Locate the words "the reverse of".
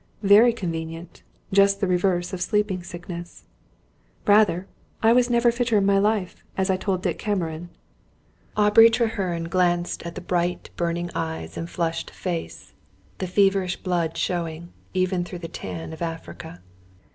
1.79-2.39